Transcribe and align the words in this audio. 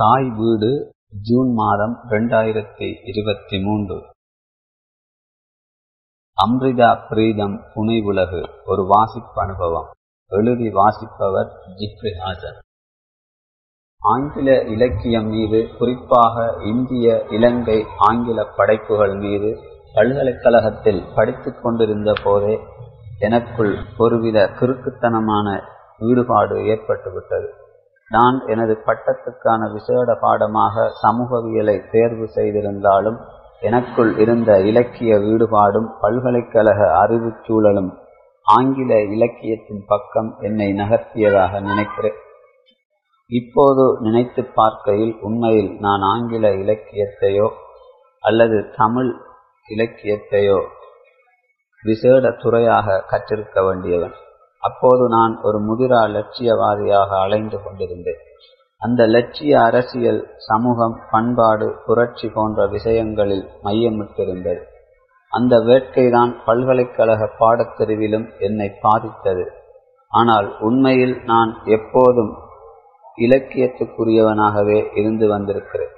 தாய் 0.00 0.26
வீடு 0.38 0.70
ஜூன் 1.26 1.50
மாதம் 1.54 1.94
ரெண்டாயிரத்தி 2.10 2.88
இருபத்தி 3.10 3.58
மூன்று. 3.62 3.96
அம்ரிதா 6.38 6.90
பிரீதம் 7.08 7.54
புனைவுலகு 7.74 8.42
ஒரு 8.66 8.82
வாசிப்பு 8.86 9.40
அனுபவம். 9.42 9.88
எழுதி 10.30 10.68
வாசிப்பவர் 10.70 11.48
ஜிப்ரி 11.78 12.12
ஹாசன் 12.24 12.58
ஆங்கில 14.00 14.62
இலக்கியம் 14.74 15.26
மீது 15.26 15.60
குறிப்பாக 15.78 16.46
இந்திய 16.64 17.26
இலங்கை 17.30 17.84
ஆங்கில 17.98 18.44
படைப்புகள் 18.56 19.16
மீது 19.24 19.52
பல்கலைக்கழகத்தில் 19.94 21.02
படித்துக் 21.14 21.60
கொண்டிருந்த 21.62 22.12
போதே 22.24 22.56
எனக்குள் 23.18 23.74
ஒருவித 23.98 24.48
கிறுக்குத்தனமான 24.60 25.60
ஈடுபாடு 25.98 26.58
ஏற்பட்டுவிட்டது. 26.74 27.48
நான் 28.10 28.36
எனது 28.46 28.74
பட்டத்துக்கான 28.86 29.72
விசேட 29.72 30.14
பாடமாக 30.14 30.92
சமூகவியலை 31.02 31.90
தேர்வு 31.90 32.26
செய்திருந்தாலும் 32.34 33.18
எனக்குள் 33.60 34.18
இருந்த 34.18 34.60
இலக்கிய 34.60 35.14
ஈடுபாடும் 35.32 35.88
பல்கலைக்கழக 36.00 36.80
அறிவுச் 36.98 37.42
சூழலும் 37.46 37.90
ஆங்கில 38.46 38.98
இலக்கியத்தின் 39.14 39.82
பக்கம் 39.86 40.36
என்னை 40.40 40.68
நகர்த்தியதாக 40.72 41.60
நினைக்கிறேன். 41.60 42.18
இப்போது 43.30 43.84
நினைத்து 44.00 44.42
பார்க்கையில் 44.54 45.14
உண்மையில் 45.20 45.70
நான் 45.80 46.00
ஆங்கில 46.00 46.48
இலக்கியத்தையோ 46.48 47.48
அல்லது 48.22 48.58
தமிழ் 48.76 49.10
இலக்கியத்தையோ 49.68 50.60
விசேட 51.84 52.30
துறையாக 52.42 53.04
கற்றிருக்க 53.10 53.64
வேண்டியவன். 53.66 54.14
அப்போது 54.68 55.04
நான் 55.08 55.34
ஒரு 55.42 55.58
முதிரா 55.68 56.02
லட்சியவாதியாக 56.14 57.10
அலைந்து 57.20 57.58
கொண்டிருந்தேன். 57.62 58.22
அந்த 58.82 59.02
லட்சிய 59.06 59.52
அரசியல் 59.62 60.20
சமூகம் 60.46 60.96
பண்பாடு 61.10 61.66
புரட்சி 61.86 62.28
போன்ற 62.28 62.66
விஷயங்களில் 62.66 63.44
மையமிட்டிருந்தது. 63.64 64.62
அந்த 65.32 65.54
வேட்கைதான் 65.68 66.32
பல்கலைக்கழக 66.46 67.28
பாடத்தெருவிலும் 67.40 68.26
என்னை 68.38 68.68
பாதித்தது. 68.80 69.44
ஆனால் 70.12 70.48
உண்மையில் 70.60 71.14
நான் 71.24 71.52
எப்போதும் 71.76 72.32
இலக்கியத்துக்குரியவனாகவே 73.18 74.78
இருந்து 74.98 75.26
வந்திருக்கிறேன். 75.28 75.94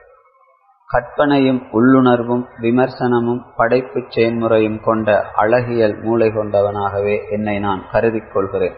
கற்பனையும் 0.90 1.60
உள்ளுணர்வும் 1.72 2.44
விமர்சனமும் 2.60 3.40
படைப்புச் 3.56 4.10
செயல்முறையும் 4.10 4.78
கொண்ட 4.80 5.08
அழகியல் 5.34 5.96
மூளை 6.02 6.28
கொண்டவனாகவே 6.28 7.16
என்னை 7.30 7.56
நான் 7.58 7.82
கருதி 7.90 8.20
கொள்கிறேன். 8.20 8.76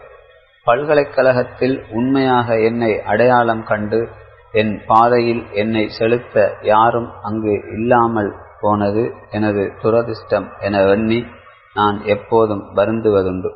பல்கலைக்கழகத்தில் 0.67 1.77
உண்மையாக 1.91 2.57
என்னை 2.59 2.91
அடையாளம் 3.03 3.63
கண்டு 3.63 3.99
என் 4.51 4.73
பாதையில் 4.85 5.43
என்னை 5.51 5.85
செலுத்த 5.89 6.35
யாரும் 6.61 7.09
அங்கு 7.21 7.53
இல்லாமல் 7.71 8.31
போனது 8.61 9.03
எனது 9.29 9.63
துரதிர்ஷ்டம் 9.81 10.47
என 10.59 10.81
எண்ணி 10.95 11.19
நான் 11.73 11.97
எப்போதும் 12.15 12.63
வருந்துவதுண்டு. 12.75 13.51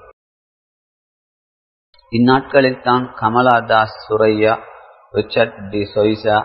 இந்நாட்களில் 2.12 2.82
தான் 2.82 3.06
கமலா 3.16 3.58
தாஸ் 3.72 3.98
சுரையா 4.08 4.54
ரிச்சர்ட் 5.14 5.58
டி 5.70 5.82
சொய்சா 5.96 6.38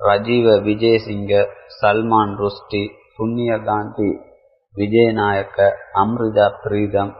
ரஜீவ 0.00 0.46
விஜயசிங்க 0.62 1.32
சல்மான் 1.80 2.34
ருஷ்டி 2.36 2.82
புண்ணிய 3.16 3.52
காந்தி 3.58 4.10
விஜயநாயக்க 4.74 5.68
அம்ரிதா 5.94 6.46
பிரீதம் 6.62 7.12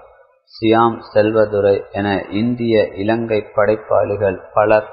சியாம் 0.55 0.99
செல்வதுரை 1.15 1.77
என 1.91 2.09
இந்திய 2.31 2.75
இலங்கை 2.95 3.41
படைப்பாளிகள் 3.55 4.39
பலர் 4.55 4.87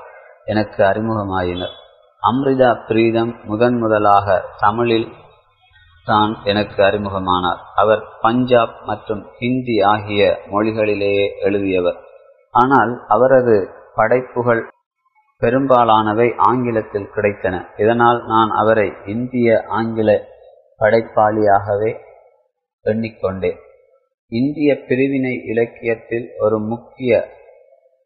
எனக்கு 0.45 0.83
அறிமுகமாயினர். 0.83 1.75
அம்ரிதா 2.23 2.71
பிரீதம் 2.87 3.31
முதன் 3.43 3.77
முதலாக 3.77 4.27
தமிழில் 4.59 5.07
தான் 6.07 6.33
எனக்கு 6.43 6.83
அறிமுகமானார். 6.83 7.61
அவர் 7.75 8.03
பஞ்சாப் 8.21 8.75
மற்றும் 8.85 9.23
ஹிந்தி 9.39 9.77
ஆகிய 9.93 10.21
மொழிகளிலேயே 10.51 11.27
எழுதியவர். 11.39 11.99
ஆனால் 12.53 12.93
அவரது 13.07 13.55
படைப்புகள் 13.95 14.61
பெரும்பாலானவை 15.45 16.27
ஆங்கிலத்தில் 16.49 17.11
கிடைத்தன. 17.15 17.55
இதனால் 17.77 18.19
நான் 18.25 18.51
அவரை 18.61 18.87
இந்திய 19.05 19.49
ஆங்கில 19.77 20.09
படைப்பாளியாகவே 20.79 21.91
எண்ணிக்கொண்டேன். 22.85 23.59
இந்திய 24.31 24.69
பிரிவினை 24.87 25.33
இலக்கியத்தில் 25.45 26.27
ஒரு 26.39 26.57
முக்கிய 26.71 27.11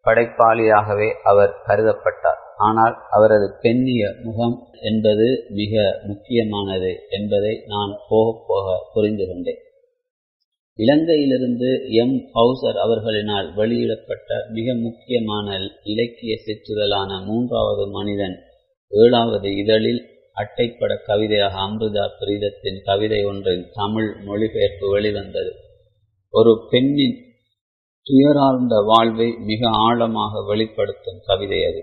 படைப்பாளியாகவே 0.05 1.09
அவர் 1.23 1.53
கருதப்பட்டார். 1.67 2.41
ஆனால் 2.57 2.95
அவரது 3.09 3.47
பெண்ணிய 3.61 4.03
முகம் 4.23 4.57
என்பது 4.81 5.27
மிக 5.49 5.73
முக்கியமானது 6.03 6.91
என்பதை 7.09 7.53
நான் 7.67 7.91
போக 8.09 8.27
போக 8.47 8.67
புரிந்து 8.93 9.25
கொண்டேன் 9.27 9.61
இலங்கையிலிருந்து 10.79 11.69
எம். 11.93 12.17
ஹவுசர் 12.33 12.77
அவர்களினால் 12.85 13.53
வெளியிடப்பட்ட 13.53 14.33
மிக 14.53 14.73
முக்கியமான 14.73 15.57
இலக்கிய 15.83 16.35
சிற்றுதலான 16.45 17.25
மூன்றாவது 17.25 17.87
மனிதன் 17.89 18.37
ஏழாவது 18.89 19.49
இதழில் 19.55 20.01
அட்டைப்பட 20.35 20.91
கவிதையாக 21.05 21.55
அமிர்தா 21.59 22.05
பிரீதத்தின் 22.19 22.79
கவிதை 22.83 23.23
ஒன்றின் 23.23 23.65
தமிழ் 23.73 24.15
மொழிபெயர்ப்பு 24.25 24.89
வெளிவந்தது. 24.89 25.51
ஒரு 26.33 26.67
பெண்ணின் 26.69 27.17
துயரார்ந்த 28.05 28.85
வாழ்வை 28.85 29.35
மிக 29.45 29.69
ஆழமாக 29.69 30.43
வெளிப்படுத்தும் 30.45 31.19
கவிதை 31.25 31.65
அது. 31.65 31.81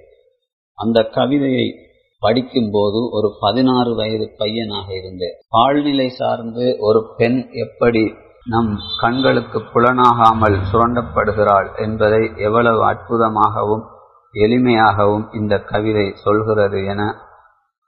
அந்த 0.78 1.02
கவிதையை 1.02 1.74
படிக்கும்போது 2.18 3.10
ஒரு 3.10 3.28
பதினாறு 3.40 3.94
வயது 3.94 4.34
பையனாக 4.36 4.94
இருந்தேன். 4.94 5.36
ஆழ்நிலை 5.56 6.08
சார்ந்து 6.08 6.76
ஒரு 6.78 7.14
பெண் 7.16 7.48
எப்படி 7.52 8.04
நம் 8.46 8.72
கண்களுக்கு 9.00 9.58
புலனாகாமல் 9.58 10.56
சுரண்டப்படுகிறாள் 10.72 11.68
என்பதை 11.76 12.32
எவ்வளவு 12.36 12.82
அற்புதமாகவும் 12.86 13.84
எளிமையாகவும் 14.32 15.24
இந்த 15.32 15.54
கவிதை 15.62 16.12
சொல்கிறது 16.14 16.84
என 16.84 17.14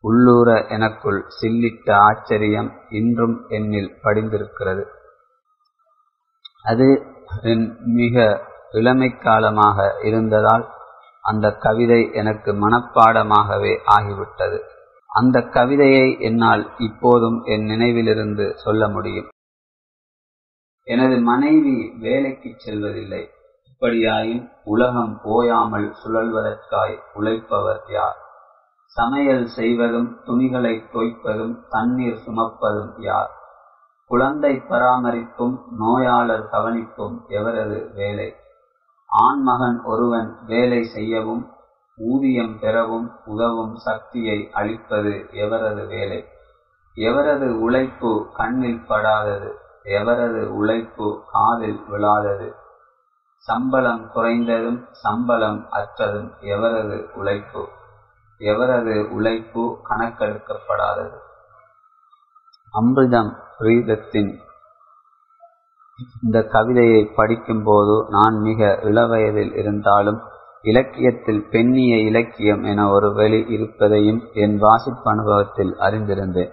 உள்ளூர 0.00 0.66
எனக்குள் 0.68 1.20
சில்லிட்ட 1.41 1.92
ஆச்சரியம் 1.92 2.72
இன்றும் 2.91 3.36
என்னில் 3.48 3.92
படிந்திருக்கிறது. 4.02 4.84
அது 6.62 6.88
என் 7.42 7.78
மிக 7.84 8.42
இளமை 8.72 9.18
காலமாக 9.18 9.97
இருந்ததால் 10.02 10.68
அந்த 11.22 11.50
கவிதை 11.50 12.10
எனக்கு 12.12 12.52
மனப்பாடமாகவே 12.52 13.74
ஆகிவிட்டது. 13.98 14.58
அந்த 15.08 15.41
கவிதையை 15.41 16.20
என்னால் 16.20 16.70
இப்போதும் 16.78 17.42
என் 17.44 17.64
நினைவிலிருந்து 17.64 18.54
சொல்ல 18.54 18.88
முடியும். 18.88 19.28
எனது 20.88 21.21
மனைவி 21.21 21.93
வேலைக்கு 22.00 22.54
செல்வதில்லை. 22.56 23.31
இப்படியாயின் 23.71 24.53
உலகம் 24.65 25.21
போயாமல் 25.22 25.94
சுழல்வதற்காய் 26.04 26.99
உழைப்பவர் 27.15 27.82
யார்? 27.88 28.16
சமையல் 28.84 29.44
செய்வதும் 29.47 30.21
துணிகளை 30.25 30.82
தோய்ப்பதும் 30.93 31.59
தண்ணீர் 31.69 32.19
சுமப்பதும் 32.27 32.94
யார்? 32.97 33.31
குழந்தை 34.06 34.62
பராமரிப்பும் 34.69 35.62
நோயாளர் 35.78 36.48
கவனிப்பும் 36.53 37.21
எவரது 37.28 37.93
வேலை? 37.93 38.34
ஆண்மகன் 39.06 39.82
ஒருவன் 39.84 40.37
வேலை 40.47 40.84
செய்யவும் 40.84 41.50
ஊதியம் 41.97 42.59
பெறவும் 42.60 43.12
உதவும் 43.25 43.77
சக்தியை 43.77 44.50
அளிப்பது 44.53 45.27
எவரது 45.31 45.87
வேலை? 45.87 46.25
எவரது 46.94 47.59
உழைப்பு 47.59 48.31
கண்ணில் 48.34 48.84
படாதது? 48.88 49.66
எவரது 49.84 50.47
உழைப்பு 50.47 51.25
காதில் 51.33 51.81
விழாதது? 51.91 52.53
சம்பளம் 53.37 54.11
குறைந்ததும் 54.15 54.87
சம்பளம் 54.91 55.69
அற்றதும் 55.71 56.31
எவரது 56.41 57.12
உழைப்பு? 57.12 57.69
எவரது 58.39 59.09
உழைப்பு 59.09 59.78
கணக்கெடுக்கப்படாதது? 59.89 61.19
அமிர்தம் 62.72 63.33
பிரீதத்தின் 63.59 64.39
இந்த 66.22 66.42
கவிதையை 66.42 67.13
படிக்கும்போது 67.16 68.07
நான் 68.09 68.34
மிக 68.34 68.78
இளவயதில் 68.83 69.57
இருந்தாலும் 69.57 70.21
இலக்கியத்தில் 70.63 71.48
பெண்ணிய 71.51 71.97
இலக்கியம் 71.97 72.63
என 72.63 72.91
ஒரு 72.91 73.13
வெளி 73.13 73.45
இருப்பதையும் 73.48 74.21
என் 74.33 74.59
வாசிப்பு 74.59 75.10
அனுபவத்தில் 75.10 75.74
அறிந்திருந்தேன். 75.78 76.53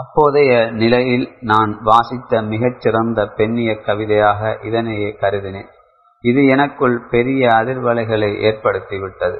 அப்போதைய 0.00 0.70
நிலையில் 0.70 1.36
நான் 1.40 1.78
வாசித்த 1.82 2.42
மிகச்சிறந்த 2.42 3.26
பெண்ணிய 3.26 3.70
கவிதையாக 3.80 4.58
இதனையே 4.62 5.10
கருதினேன். 5.20 5.70
இது 6.20 6.46
எனக்குள் 6.46 6.96
பெரிய 7.10 7.48
அதிர்வலைகளை 7.48 8.30
ஏற்படுத்திவிட்டது. 8.48 9.38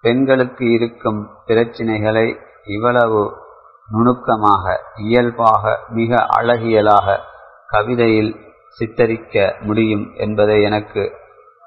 பெண்களுக்கு 0.00 0.70
இருக்கும் 0.70 1.20
பிரச்சினைகளை 1.46 2.38
இவ்வளவு 2.66 3.20
நுணுக்கமாக 3.88 4.80
இயல்பாக 4.96 5.78
மிக 5.88 6.26
அழகியலாக 6.40 7.16
கவிதையில் 7.66 8.32
சித்தரிக்க 8.68 9.56
முடியும் 9.60 10.06
என்பதை 10.14 10.62
எனக்கு 10.62 11.12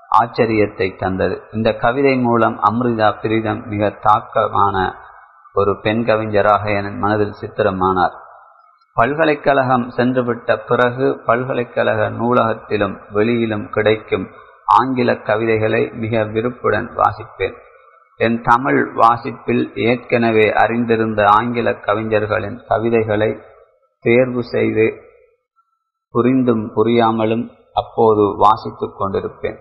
ஆச்சரியத்தை 0.09 0.95
தந்தது. 0.97 1.41
இந்த 1.51 1.73
கவிதை 1.75 2.17
மூலம் 2.17 2.59
அம்ரிதா 2.71 3.09
பிரீதம் 3.21 3.63
மிக 3.67 3.93
தாக்கமான 4.03 4.93
ஒரு 5.53 5.79
பெண் 5.81 6.05
கவிஞராக 6.05 6.71
என் 6.71 6.97
மனதில் 6.97 7.35
சித்திரமானார். 7.41 8.23
பல்கலைக்கழகம் 8.97 9.85
சென்றுவிட்ட 9.95 10.49
பிறகு 10.67 11.05
பல்கலைக்கழக 11.25 12.01
நூலகத்திலும் 12.09 12.93
வெளியிலும் 13.11 13.65
கிடைக்கும் 13.69 14.25
ஆங்கில 14.65 15.15
கவிதைகளை 15.29 15.81
மிக 15.93 16.23
விருப்புடன் 16.23 16.87
வாசிப்பேன். 16.93 17.57
என் 18.19 18.37
தமிழ் 18.43 18.79
வாசிப்பில் 18.93 19.63
ஏற்கனவே 19.75 20.45
அறிந்திருந்த 20.53 21.25
ஆங்கில 21.27 21.73
கவிஞர்களின் 21.87 22.57
கவிதைகளை 22.67 23.29
தேர்வு 24.05 24.43
செய்து 24.43 24.85
புரிந்தும் 26.13 26.65
புரியாமலும் 26.75 27.45
அப்போது 27.73 28.25
வாசித்துக் 28.37 28.97
கொண்டிருப்பேன். 28.99 29.59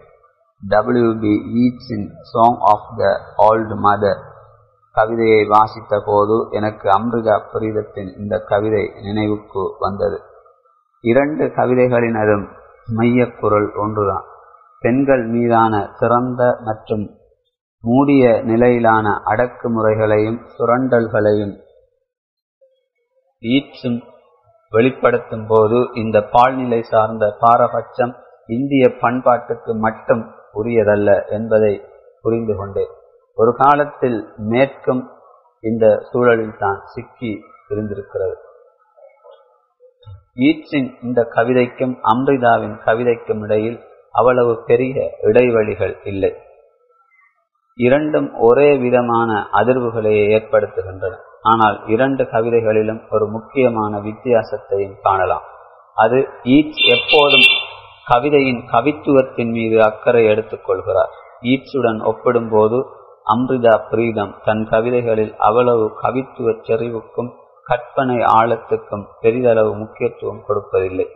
W 0.63 1.11
B 1.25 1.35
ஈட்ஸின் 1.63 2.07
song 2.33 2.61
of 2.73 2.89
the 2.97 3.11
old 3.49 3.79
mother 3.87 4.23
கவிதையை 4.94 5.44
வாசித்த 5.46 6.00
போது 6.05 6.37
எனக்கு 6.50 6.87
அம்ருஜா 6.88 7.37
புரிதத்தின் 7.52 8.11
இந்த 8.17 8.38
கவிதை 8.44 8.85
நினைவுக்கு 9.02 9.62
வந்தது. 9.79 10.19
இரண்டு 11.05 11.44
கவிதைகளினதும் 11.56 12.44
மையக் 12.88 13.37
குரல் 13.41 13.69
ஒன்றுதான். 13.76 14.26
பெண்கள் 14.82 15.25
மீதான 15.26 15.75
திறந்த 15.99 16.43
மற்றும் 16.61 17.05
மூடிய 17.85 18.25
நிலையிலான 18.43 19.06
அடக்குமுறைகளையும் 19.25 20.41
சுரண்டல்களையும் 20.55 21.55
ஈச்சும் 23.43 23.99
வெளிப்படுத்தும் 24.73 25.46
போது 25.46 25.79
இந்த 25.94 26.20
பால்நிலை 26.32 26.81
சார்ந்த 26.82 27.25
பாரபட்சம் 27.41 28.14
இந்திய 28.49 28.85
பண்பாட்டுக்கு 29.02 29.73
மட்டும் 29.79 30.23
உரியதல்ல 30.55 31.11
என்பதை 31.29 31.73
புரிந்து 32.25 32.55
கொண்டேன் 32.56 32.93
ஒரு 33.37 33.53
காலத்தில் 33.57 34.19
மேற்கும் 34.37 35.11
இந்த 35.61 35.85
சூழலில் 36.13 36.59
தான் 36.59 36.81
சிக்கி 36.85 37.33
இருந்திருக்கிறது. 37.69 38.37
ஈட்ஸின் 40.37 40.89
இந்த 41.03 41.29
கவிதைக்கும் 41.35 41.95
அம்ரிதாவின் 42.15 42.77
கவிதைக்கும் 42.85 43.43
இடையில் 43.43 43.79
அவ்வளவு 44.11 44.63
பெரிய 44.67 45.17
இடைவெளிகள் 45.21 46.01
இல்லை. 46.05 46.33
இரண்டும் 47.79 48.29
ஒரே 48.39 48.77
விதமான 48.77 49.49
அதிர்வுகளையே 49.53 50.25
ஏற்படுத்துகின்றன. 50.37 51.15
ஆனால் 51.43 51.87
இரண்டு 51.87 52.25
கவிதைகளிலும் 52.25 53.01
ஒரு 53.11 53.27
முக்கியமான 53.27 53.99
வித்தியாசத்தையும் 53.99 54.97
காணலாம். 55.03 55.45
அது 55.95 56.29
ஈட்ஸ் 56.45 56.83
எப்போதும் 56.97 57.49
கவிதையின் 58.07 58.63
கவித்துவத்தின் 58.73 59.51
மீது 59.51 59.83
அக்கறை 59.83 60.27
எடுத்துக் 60.27 60.65
கொள்கிறார். 60.65 61.13
ஈட்ஸுடன் 61.43 62.01
ஒப்பிடும்போது 62.05 62.79
அம்ரிதா 63.26 63.75
பிரீதம் 63.91 64.35
தன் 64.44 64.69
கவிதைகளில் 64.69 65.35
அவ்வளவு 65.38 65.85
கவித்துவ 66.03 66.55
செறிவுக்கும் 66.67 67.31
கற்பனை 67.65 68.17
ஆழத்துக்கும் 68.17 69.05
பெரிதளவு 69.23 69.73
முக்கியத்துவம் 69.76 70.43
கொடுப்பதில்லை. 70.49 71.06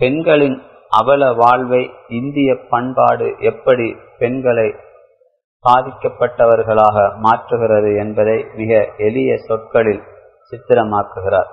பெண்களின் 0.00 0.62
அவல 0.88 1.32
வாழ்வை 1.32 1.90
இந்திய 2.08 2.56
பண்பாடு 2.70 3.36
எப்படி 3.40 3.96
பெண்களை 4.18 4.68
பாதிக்கப்பட்டவர்களாக 5.64 6.96
மாற்றுகிறது 7.22 7.90
என்பதை 7.98 8.46
மிக 8.56 8.88
எளிய 8.96 9.36
சொற்களில் 9.36 10.02
சித்திரமாக்குகிறார். 10.50 11.50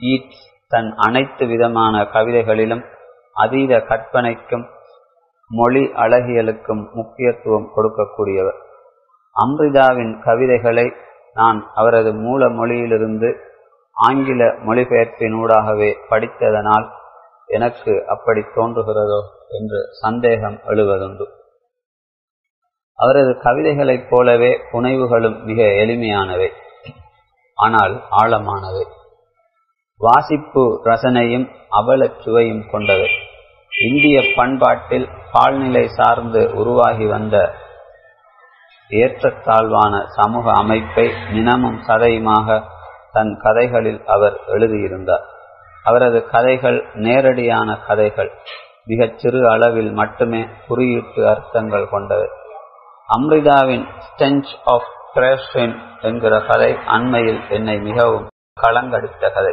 ஈட்ஸ் 0.00 0.44
தன் 0.68 0.90
அனைத்து 0.96 1.46
விதமான 1.46 2.02
கவிதைகளிலும் 2.02 2.84
அதீத 3.32 3.80
கற்பனைக்கும் 3.80 4.66
மொழி 5.50 5.80
அழகியலுக்கும் 5.80 6.82
முக்கியத்துவம் 6.92 7.70
கொடுக்கக்கூடியவர். 7.76 8.58
அம்ரிதாவின் 9.36 10.22
கவிதைகளை 10.22 10.92
நான் 11.34 11.70
அவரது 11.74 12.14
மூல 12.14 12.48
மொழியிலிருந்து 12.48 13.28
ஆங்கில 13.92 14.44
மொழிபெயர்ப்பினூடாகவே 14.66 15.90
படித்ததனால் 16.10 16.86
எனக்கு 17.46 18.06
அப்படி 18.06 18.40
தோன்றுகிறதோ 18.40 19.20
என்று 19.48 19.80
சந்தேகம் 20.00 20.58
எழுவதுண்டு. 20.66 21.26
அவரது 22.98 23.32
கவிதைகளைப் 23.42 24.06
போலவே 24.10 24.50
புனைவுகளும் 24.72 25.42
மிக 25.42 25.62
எளிமையானவை 25.62 26.50
ஆனால் 27.58 27.94
ஆழமானவை. 28.10 28.84
வாசிப்பு 30.00 30.64
ரசனையும் 30.84 31.46
அவலச் 31.70 32.20
சுவையும் 32.20 32.64
கொண்டவை. 32.70 33.10
இந்திய 33.88 34.22
பண்பாட்டில் 34.36 35.08
பால்நிலை 35.32 35.88
சார்ந்து 35.88 36.50
உருவாகி 36.54 37.06
வந்த 37.06 37.36
ஏற்றத்தாழ்வான 38.88 40.06
சமூக 40.06 40.52
அமைப்பை 40.52 41.12
நினமும் 41.32 41.78
சதையுமாக 41.86 42.62
தன் 43.12 43.38
கதைகளில் 43.42 44.04
அவர் 44.06 44.40
எழுதியிருந்தார். 44.46 45.24
அவரது 45.84 46.28
கதைகள் 46.30 46.90
நேரடியான 46.94 47.78
கதைகள் 47.86 48.30
மிகச் 48.84 49.18
சிறு 49.18 49.50
அளவில் 49.50 49.92
மட்டுமே 49.92 50.48
குறியீட்டு 50.68 51.28
அர்த்தங்கள் 51.28 51.88
கொண்டவை. 51.88 52.28
அம்ரிதாவின் 53.18 53.86
ஸ்டென்ச் 54.06 54.52
ஆஃப் 54.64 54.90
கிரேஷன் 55.14 55.74
என்கிற 56.00 56.40
கதை 56.40 56.76
அண்மையில் 56.86 57.42
என்னை 57.48 57.78
மிகவும் 57.78 58.28
களங்கடித்த 58.62 59.32
கதை. 59.32 59.52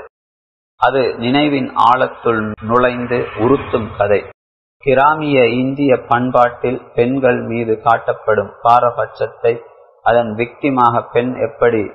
அது 0.77 1.15
நினைவின் 1.17 1.73
ஆழத்துள் 1.93 2.51
நுழைந்து 2.61 3.17
உறுத்தும் 3.39 3.87
கதை. 3.97 4.29
கிராமிய 4.77 5.47
இந்திய 5.49 6.01
பண்பாட்டில் 6.07 6.91
பெண்கள் 6.95 7.39
மீது 7.41 7.79
காட்டப்படும் 7.83 8.51
பாரபட்சத்தை 8.63 9.61
அதன் 10.03 10.29
விக்திமாக 10.35 11.03
பெண் 11.11 11.33
எப்படி 11.35 11.91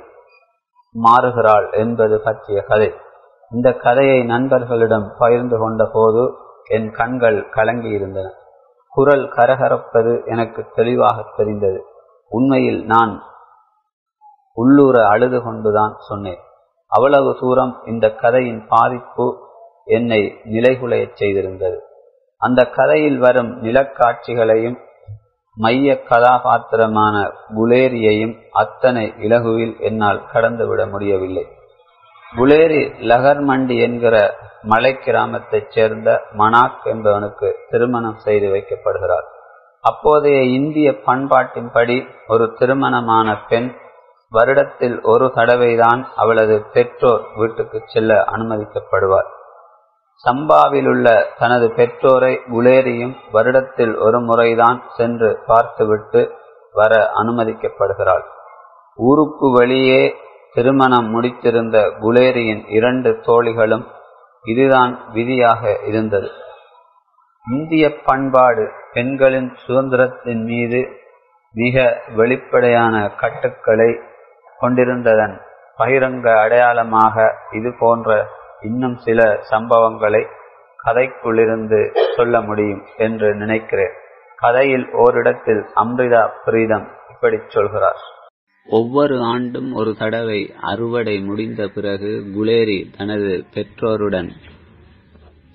மாறுகிறாள் 0.95 1.73
என்பது 1.73 2.21
பற்றிய 2.21 2.63
கதை. 2.63 2.95
இந்த 3.51 3.73
கதையை 3.73 4.25
நண்பர்களிடம் 4.25 5.15
பகிர்ந்து 5.19 5.59
கொண்ட 5.59 5.91
போது 5.93 6.37
என் 6.65 6.91
கண்கள் 6.91 7.49
கலங்கியிருந்தன. 7.51 8.29
குரல் 8.91 9.29
கரகரப்பது 9.29 10.27
எனக்கு 10.27 10.67
தெளிவாக 10.75 11.25
தெரிந்தது. 11.37 11.85
உண்மையில் 12.29 12.85
நான் 12.85 13.23
உள்ளூர 14.55 15.09
அழுது 15.09 15.43
கொண்டுதான் 15.43 15.95
சொன்னேன். 16.09 16.41
அவ்வளவு 16.95 17.31
தூரம் 17.41 17.73
இந்த 17.87 18.07
கதையின் 18.23 18.63
பாதிப்பு 18.69 19.27
என்னை 19.97 20.21
நிலைகுலையச் 20.51 21.19
செய்திருந்தது. 21.21 21.79
அந்த 22.41 22.61
கதையில் 22.69 23.19
வரும் 23.19 23.53
நிலக்காட்சிகளையும் 23.63 24.79
மைய 25.57 26.03
கதாபாத்திரமான 26.03 27.17
குலேரியையும் 27.57 28.35
அத்தனை 28.53 29.05
இலகுவில் 29.19 29.75
என்னால் 29.81 30.23
கடந்துவிட 30.33 30.83
முடியவில்லை. 30.91 31.45
குலேரி 32.33 32.83
லகர்மண்டி 33.11 33.77
என்கிற 33.81 34.15
மலை 34.63 34.93
கிராமத்தைச் 34.95 35.71
சேர்ந்த 35.71 36.09
மனாக் 36.39 36.81
என்பவனுக்கு 36.85 37.49
திருமணம் 37.71 38.19
செய்து 38.19 38.49
வைக்கப்படுகிறார். 38.55 39.27
அப்போதைய 39.85 40.41
இந்திய 40.59 40.89
பண்பாட்டின்படி 41.07 41.97
ஒரு 42.29 42.45
திருமணமான 42.59 43.29
பெண் 43.49 43.71
வருடத்தில் 44.33 44.99
ஒரு 45.03 45.33
தடவைதான் 45.35 46.03
அவளது 46.17 46.67
பெற்றோர் 46.73 47.23
வீட்டுக்கு 47.37 47.83
செல்ல 47.87 48.25
அனுமதிக்கப்படுவார். 48.31 49.31
சம்பாவிலுள்ள 50.25 51.25
தனது 51.39 51.73
பெற்றோரை 51.73 52.41
குலேரியும் 52.53 53.17
வருடத்தில் 53.33 53.99
ஒரு 53.99 54.21
முறைதான் 54.21 54.83
சென்று 54.97 55.39
பார்த்துவிட்டு 55.47 56.35
வர 56.73 57.11
அனுமதிக்கப்படுகிறாள். 57.15 58.25
ஊருக்கு 58.97 59.51
வெளியே 59.53 60.15
திருமணம் 60.55 61.09
முடித்திருந்த 61.15 61.77
குலேரியின் 62.01 62.65
இரண்டு 62.69 63.11
தோழிகளும் 63.11 63.87
இதுதான் 64.45 65.11
விதியாக 65.13 65.79
இருந்தது. 65.87 66.31
இந்திய 67.51 67.85
பண்பாடு 68.05 68.71
பெண்களின் 68.93 69.57
சுதந்திரத்தின் 69.67 70.43
மீது 70.45 70.81
மிக 71.55 72.03
வெளிப்படையான 72.17 73.09
கட்டுக்களை 73.09 73.91
கொண்டிருந்ததன் 74.63 75.35
பகிரங்க 75.81 76.27
அடையாளமாக 76.43 77.25
இது 77.59 77.71
போன்ற 77.79 78.09
இன்னும் 78.69 78.97
சில 79.07 79.21
சம்பவங்களை 79.51 80.23
கதைக்குள்ளிருந்து 80.85 81.81
சொல்ல 82.17 82.35
முடியும் 82.49 82.83
என்று 82.97 83.29
நினைக்கிறேன். 83.43 83.95
கதையில் 84.43 84.87
ஓரிடத்தில் 85.03 85.63
அம்ரிதா 85.83 86.23
பிரீதம் 86.47 86.87
இப்படி 87.13 87.39
சொல்கிறார். 87.49 88.01
ஒவ்வொரு 88.69 89.17
ஆண்டும் 89.33 89.71
ஒரு 89.81 89.93
தடவை 90.01 90.41
அறுவடை 90.71 91.15
முடிந்த 91.29 91.63
பிறகு 91.77 92.11
குலேரி 92.37 92.81
தனது 92.99 93.33
பெற்றோருடன் 93.55 94.31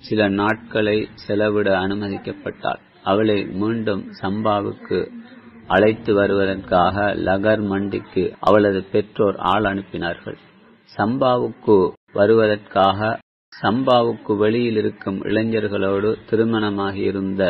சில 0.06 0.28
நாட்களை 0.40 0.98
செலவிட 1.26 1.68
அனுமதிக்கப்பட்டாள். 1.84 2.80
அவளை 3.10 3.38
மீண்டும் 3.60 4.04
சம்பாவுக்கு 4.22 4.98
அழைத்து 5.68 6.10
வருவதற்காக 6.14 6.96
லகர் 7.28 7.62
மண்டிக்கு 7.70 8.24
அவளது 8.40 8.80
பெற்றோர் 8.92 9.38
ஆள் 9.52 9.64
அனுப்பினார்கள். 9.64 10.38
சம்பாவுக்கு 10.96 11.76
வருவதற்காக 12.12 13.00
சம்பாவுக்கு 13.52 14.32
வெளியில் 14.36 14.76
இருக்கும் 14.76 15.18
இளைஞர்களோடு 15.24 16.10
திருமணமாகியிருந்த 16.30 17.42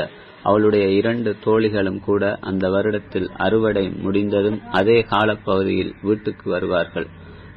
அவளுடைய 0.42 0.86
இரண்டு 0.90 1.30
தோழிகளும் 1.44 2.00
கூட 2.00 2.38
அந்த 2.40 2.64
வருடத்தில் 2.70 3.28
அறுவடை 3.36 3.84
முடிந்ததும் 3.98 4.60
அதே 4.70 4.98
காலப்பகுதியில் 5.02 5.94
வீட்டுக்கு 6.02 6.46
வருவார்கள். 6.50 7.08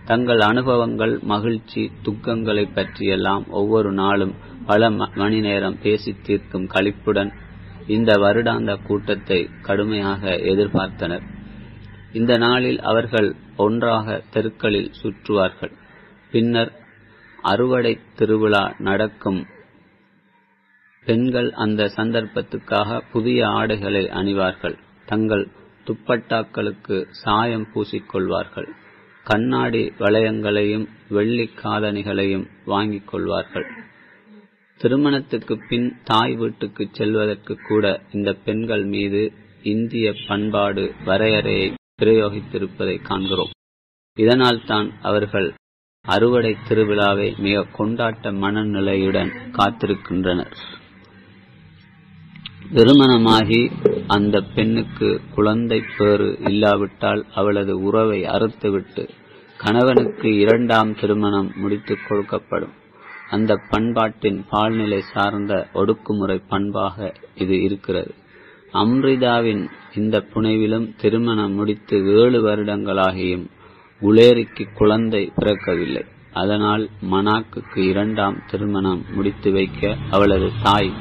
தங்கள் 0.05 0.41
அனுபவங்கள் 0.41 1.13
மகிழ்ச்சி 1.23 1.91
துக்கங்களை 2.05 2.65
பற்றியெல்லாம் 2.73 3.43
ஒவ்வொரு 3.51 3.91
நாளும் 3.93 4.33
பல 4.65 4.89
மணி 4.91 5.39
நேரம் 5.39 5.77
பேசி 5.81 6.11
தீர்க்கும் 6.23 6.67
கழிப்புடன் 6.67 7.31
இந்த 7.95 8.11
வருடாந்த 8.23 8.71
கூட்டத்தை 8.87 9.39
கடுமையாக 9.61 10.33
எதிர்பார்த்தனர். 10.51 11.25
இந்த 12.13 12.33
நாளில் 12.37 12.79
அவர்கள் 12.81 13.29
ஒன்றாக 13.57 14.21
தெருக்களில் 14.33 14.91
சுற்றுவார்கள். 15.01 15.73
பின்னர் 16.31 16.71
அறுவடை 17.51 17.93
திருவிழா 18.17 18.63
நடக்கும். 18.79 19.41
பெண்கள் 21.07 21.49
அந்த 21.63 21.83
சந்தர்ப்பத்துக்காக 21.95 22.99
புதிய 23.11 23.39
ஆடைகளை 23.59 24.03
அணிவார்கள். 24.19 24.77
தங்கள் 25.05 25.45
துப்பட்டாக்களுக்கு 25.85 26.97
சாயம் 27.23 27.67
பூசிக்கொள்வார்கள். 27.73 28.69
கண்ணாடி 29.23 29.83
வளையங்களையும் 29.99 30.85
வெள்ளி 31.09 31.47
காதணிகளையும் 31.63 32.45
வாங்கிக் 32.65 33.07
கொள்வார்கள். 33.07 33.67
திருமணத்துக்கு 34.81 35.57
பின் 35.69 35.95
தாய் 36.03 36.35
வீட்டுக்கு 36.35 36.87
செல்வதற்கு 36.91 37.57
கூட 37.67 38.01
இந்த 38.11 38.33
பெண்கள் 38.33 38.85
மீது 38.85 39.31
இந்திய 39.63 40.13
பண்பாடு 40.27 40.93
வரையறையை 41.05 41.73
பிரயோகித்திருப்பதை 42.01 43.01
காண்கிறோம். 43.01 43.49
இதனால் 44.17 44.65
தான் 44.65 44.91
அவர்கள் 45.01 45.53
அறுவடை 46.01 46.55
திருவிழாவை 46.67 47.37
மிக 47.37 47.65
கொண்டாட்ட 47.77 48.31
மனநிலையுடன் 48.35 49.31
காத்திருக்கின்றனர். 49.51 50.55
திருமணமாகி 52.73 53.71
அந்த 54.07 54.41
பெண்ணுக்கு 54.41 55.21
குழந்தை 55.35 55.83
பேறு 55.97 56.39
இல்லாவிட்டால் 56.43 57.25
அவளது 57.33 57.81
உறவை 57.81 58.21
அறுத்துவிட்டு 58.23 59.09
கணவனுக்கு 59.57 60.37
இரண்டாம் 60.37 60.95
திருமணம் 60.95 61.51
முடித்துக் 61.55 62.05
கொடுக்கப்படும். 62.09 62.75
அந்த 63.35 63.51
பண்பாட்டின் 63.71 64.39
பால்நிலை 64.51 65.01
சார்ந்த 65.13 65.53
ஒடுக்குமுறை 65.73 66.37
பண்பாக 66.53 66.97
இது 67.43 67.55
இருக்கிறது. 67.67 68.11
அம்ரிதாவின் 68.81 69.63
இந்த 69.99 70.15
புனைவிலும் 70.33 70.87
திருமணம் 71.01 71.53
முடித்து 71.53 71.97
ஏழு 72.19 72.39
வருடங்களாகியும் 72.41 73.45
குலேரிக்கு 74.01 74.63
குழந்தை 74.73 75.23
பிறக்கவில்லை. 75.35 76.03
அதனால் 76.41 76.83
மனாக்குக்கு 77.13 77.79
இரண்டாம் 77.91 78.37
திருமணம் 78.49 79.01
முடித்து 79.15 79.49
வைக்க 79.51 79.95
அவளது 80.15 80.49
தாய் 80.63 80.91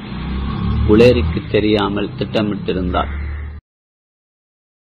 குலேரிக்கு 0.88 1.40
தெரியாமல் 1.50 2.14
திட்டமிட்டிருந்தார் 2.18 3.12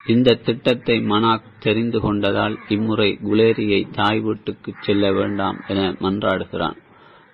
இந்த 0.07 0.35
திட்டத்தை 0.47 0.97
மனாக் 1.13 1.47
தெரிந்து 1.59 1.99
கொண்டதால் 1.99 2.57
இம்முறை 2.75 3.11
குலேரியை 3.29 3.81
தாய் 3.99 4.21
வீட்டுக்கு 4.27 4.73
செல்ல 4.81 5.13
வேண்டாம் 5.13 5.59
என 5.69 5.81
மன்றாடுகிறான். 6.05 6.77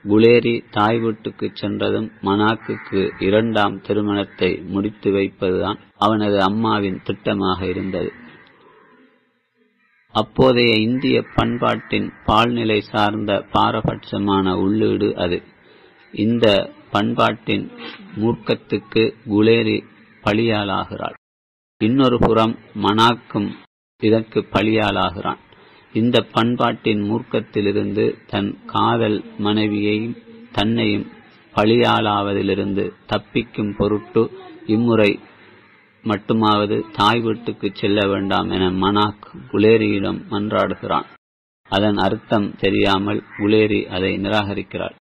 குலேரி 0.04 0.64
தாய் 0.70 0.98
வீட்டுக்கு 0.98 1.50
சென்றதும் 1.54 2.08
மனாக்குக்கு 2.22 3.00
இரண்டாம் 3.18 3.80
திருமணத்தை 3.80 4.50
முடித்து 4.66 5.10
வைப்பதுதான் 5.10 5.78
அவனது 5.98 6.38
அம்மாவின் 6.42 7.02
திட்டமாக 7.04 7.62
இருந்தது. 7.68 8.10
அப்போதைய 10.14 10.72
இந்திய 10.80 11.24
பண்பாட்டின் 11.34 12.12
பால்நிலை 12.24 12.80
சார்ந்த 12.80 13.32
பாரபட்சமான 13.52 14.54
உள்ளீடு 14.56 15.14
அது. 15.14 15.42
இந்த 16.14 16.46
பண்பாட்டின் 16.90 17.70
மூர்க்கத்துக்கு 18.16 19.14
குலேரி 19.24 19.78
பலியாளாகிறாள் 20.24 21.16
இன்னொரு 21.80 22.18
புறம் 22.18 22.58
மனாக்கும் 22.82 23.48
இதற்கு 24.02 24.40
பலியாளாகிறான் 24.52 25.40
இந்த 25.92 26.18
பண்பாட்டின் 26.32 27.02
மூர்க்கத்திலிருந்து 27.02 28.04
தன் 28.26 28.58
காதல் 28.66 29.24
மனைவியையும் 29.38 30.16
தன்னையும் 30.52 31.06
பழியாளாவதிலிருந்து 31.54 32.84
தப்பிக்கும் 33.12 33.76
பொருட்டு 33.76 34.22
இம்முறை 34.66 35.10
மட்டுமாவது 36.04 36.76
தாய் 36.92 37.20
வீட்டுக்கு 37.20 37.70
செல்ல 37.74 38.06
வேண்டாம் 38.06 38.48
என 38.50 38.70
மனாக் 38.84 39.26
குலேரியிடம் 39.52 40.20
மன்றாடுகிறான். 40.30 41.08
அதன் 41.70 41.96
அர்த்தம் 41.96 42.48
தெரியாமல் 42.56 43.22
குலேரி 43.38 43.86
அதை 43.86 44.12
நிராகரிக்கிறாள். 44.16 44.96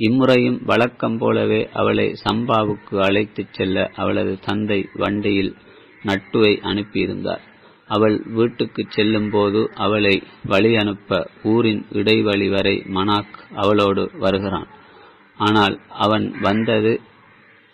இம்முறையும் 0.00 0.58
வழக்கம் 0.64 1.18
போலவே 1.18 1.68
அவளை 1.72 2.14
சம்பாவுக்கு 2.24 2.96
அழைத்துச் 3.00 3.54
செல்ல 3.54 3.90
அவளது 3.96 4.38
தந்தை 4.40 4.88
வண்டியில் 4.94 5.52
நட்டுவை 6.02 6.52
அனுப்பியிருந்தார். 6.70 7.42
அவள் 7.94 8.16
வீட்டுக்கு 8.30 8.82
செல்லும் 8.88 9.30
போது 9.30 9.60
அவளை 9.84 10.14
வழி 10.44 10.72
அனுப்ப 10.76 11.20
ஊரின் 11.44 11.82
இடைவழி 11.92 12.48
வரை 12.48 12.76
மனாக் 12.94 13.36
அவளோடு 13.54 14.04
வருகிறான். 14.18 14.68
ஆனால் 15.38 15.76
அவன் 16.04 16.26
வந்தது 16.40 16.92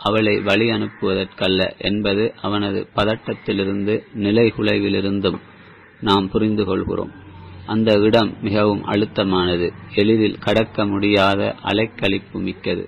அவளை 0.00 0.34
வழி 0.40 0.66
அனுப்புவதற்கல்ல 0.70 1.62
என்பது 1.88 2.24
அவனது 2.42 2.80
பதட்டத்திலிருந்து 2.96 3.94
நிலைகுலைவிலிருந்தும் 4.24 5.38
நாம் 6.00 6.26
புரிந்து 6.30 6.64
கொள்கிறோம் 6.64 7.12
அந்த 7.66 7.90
இடம் 8.08 8.30
மிகவும் 8.40 8.82
அழுத்தமானது. 8.86 9.68
எளிதில் 9.94 10.38
கடக்க 10.38 10.86
முடியாத 10.86 11.40
அலைக்கழிப்பு 11.64 12.38
மிக்கது. 12.48 12.84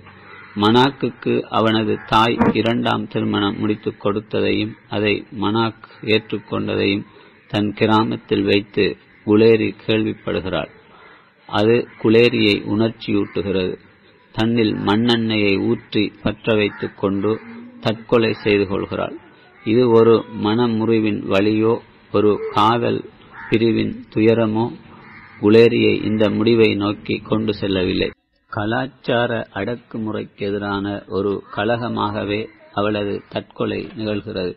மனாக்குக்கு 0.55 1.41
அவனது 1.41 1.99
தாய் 2.05 2.37
இரண்டாம் 2.53 3.07
திருமணம் 3.07 3.59
முடித்துக் 3.59 4.05
கொடுத்ததையும் 4.05 4.73
அதை 4.89 5.25
மனாக் 5.41 5.87
ஏற்றுக்கொண்டதையும் 6.01 7.05
தன் 7.47 7.73
கிராமத்தில் 7.73 8.43
வைத்து 8.43 8.97
குலேரி 9.25 9.75
கேள்விப்படுகிறாள். 9.87 10.69
அது 11.47 11.87
குலேரியை 12.03 12.55
உணர்ச்சியூட்டுகிறது. 12.63 13.77
தன்னில் 14.31 14.73
மண்ணெண்ணெயை 14.73 15.67
ஊற்றி 15.67 16.13
பற்ற 16.23 16.55
வைத்துக் 16.55 16.97
கொண்டு 16.97 17.39
தற்கொலை 17.79 18.33
செய்து 18.33 18.67
கொள்கிறாள். 18.67 19.17
இது 19.63 19.89
ஒரு 19.89 20.25
மனமுறிவின் 20.43 21.21
வழியோ 21.27 21.79
ஒரு 22.11 22.39
காதல் 22.51 23.09
பிரிவின் 23.49 24.03
துயரமோ? 24.15 24.71
குலேரியை 25.41 26.03
இந்த 26.03 26.29
முடிவை 26.29 26.75
நோக்கி 26.75 27.17
கொண்டு 27.17 27.53
செல்லவில்லை. 27.53 28.11
கலாச்சார 28.49 29.47
அடக்குமுறைக்கு 29.53 30.37
எதிரான 30.37 31.03
ஒரு 31.07 31.43
கலகமாகவே 31.55 32.47
அவளது 32.73 33.21
தற்கொலை 33.29 33.87
நிகழ்கிறது. 33.97 34.55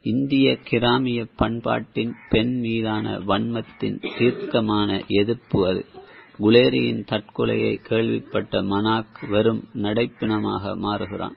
இந்திய 0.00 0.56
கிராமிய 0.56 1.26
பண்பாட்டின் 1.36 2.14
பெண் 2.28 2.60
மீதான 2.60 3.18
வன்மத்தின் 3.18 4.04
தீர்க்கமான 4.18 5.02
எதிர்ப்பு 5.06 5.68
அது. 5.68 5.86
குலேரியின் 6.38 7.04
தற்கொலையை 7.10 7.76
கேள்விப்பட்ட 7.76 8.62
மனாக் 8.62 9.28
வெறும் 9.28 9.64
நடைப்பிணமாக 9.74 10.76
மாறுகிறான். 10.76 11.36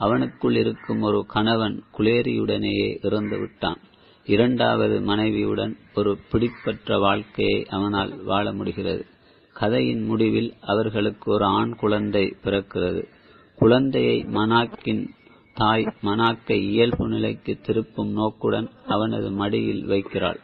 அவனுக்குள் 0.00 0.56
இருக்கும் 0.56 1.00
ஒரு 1.00 1.24
கணவன் 1.26 1.82
குலேரியுடனேயே 1.98 3.04
இறந்து 3.04 3.38
விட்டான். 3.38 3.80
இரண்டாவது 4.24 5.00
மனைவியுடன் 5.00 5.76
ஒரு 5.94 6.18
பிடிப்பற்ற 6.30 6.98
வாழ்க்கையை 6.98 7.66
அவனால் 7.66 8.22
வாழ 8.24 8.52
முடிகிறது. 8.52 9.06
கதையின் 9.54 10.02
முடிவில் 10.02 10.54
அவர்களுக்கு 10.60 11.32
ஒரு 11.32 11.44
ஆண் 11.44 11.74
குழந்தை 11.74 12.36
பிறக்கிறது. 12.44 13.02
குழந்தையை 13.56 14.24
மனாக்கின் 14.24 15.08
தாய் 15.54 15.84
மனாக்கை 16.02 16.58
இயல்பு 16.70 17.08
நிலைக்கு 17.08 17.58
திருப்பும் 17.62 18.12
நோக்குடன் 18.12 18.68
அவனது 18.86 19.30
மடியில் 19.30 19.84
வைக்கிறாள். 19.88 20.40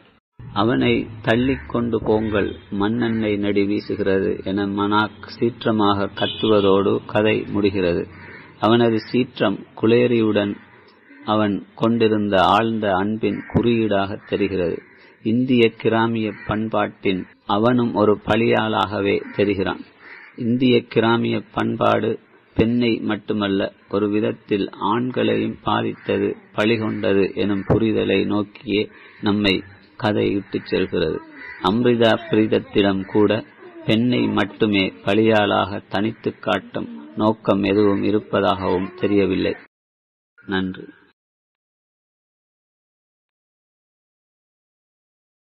அவனை 0.53 1.07
தள்ளிக்கொண்டு 1.21 1.97
போங்கள் 2.05 2.49
மண்ணெண்ணெய் 2.71 3.37
நடி 3.37 3.63
வீசுகிறது 3.65 4.45
என 4.45 4.65
மனாக் 4.65 5.27
சீற்றமாக 5.39 6.09
கத்துவதோடு 6.15 6.93
கதை 7.05 7.43
முடிகிறது. 7.51 8.07
அவனது 8.59 8.99
சீற்றம் 8.99 9.59
குலேரியுடன் 9.81 10.53
அவன் 11.25 11.63
கொண்டிருந்த 11.75 12.35
ஆழ்ந்த 12.41 12.95
அன்பின் 12.95 13.39
குறியீடாக 13.53 14.19
தெரிகிறது. 14.29 14.77
இந்திய 15.23 15.69
கிராமிய 15.69 16.31
பண்பாட்டின் 16.47 17.25
அவனும் 17.45 17.93
ஒரு 17.93 18.19
பலியாளாகவே 18.25 19.21
தெரிகிறான். 19.37 19.79
இந்திய 20.35 20.85
கிராமிய 20.85 21.41
பண்பாடு 21.53 22.19
பெண்ணை 22.55 22.99
மட்டுமல்ல 22.99 23.73
ஒரு 23.89 24.09
விதத்தில் 24.09 24.69
ஆண்களையும் 24.69 25.57
பாதித்தது 25.63 26.35
பழிகொண்டது 26.55 27.35
எனும் 27.35 27.63
புரிதலை 27.67 28.25
நோக்கியே 28.25 28.89
நம்மை 29.21 29.63
கதை 29.97 30.31
இட்டுச் 30.31 30.65
செல்கிறது. 30.65 31.21
அம்ரிதா 31.63 32.19
பிரீதத்திடம் 32.29 33.05
கூட 33.05 33.43
பெண்ணை 33.85 34.27
மட்டுமே 34.27 34.93
பலியாளாக 35.05 35.81
தனித்துக் 35.89 36.41
காட்டும் 36.41 37.15
நோக்கம் 37.15 37.63
எதுவும் 37.63 38.03
இருப்பதாகவும் 38.03 38.93
தெரியவில்லை. 38.95 39.55
நன்றி. 40.45 40.85